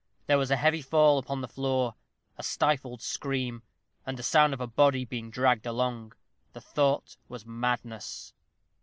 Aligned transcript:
There 0.25 0.39
was 0.39 0.49
a 0.49 0.55
heavy 0.55 0.81
fall 0.81 1.19
upon 1.19 1.41
the 1.41 1.47
floor 1.47 1.93
a 2.35 2.41
stifled 2.41 3.03
scream 3.03 3.61
and 4.03 4.19
a 4.19 4.23
sound 4.23 4.51
as 4.51 4.53
of 4.55 4.61
a 4.61 4.65
body 4.65 5.05
being 5.05 5.29
dragged 5.29 5.67
along. 5.67 6.13
The 6.53 6.61
thought 6.61 7.17
was 7.29 7.45
madness. 7.45 8.33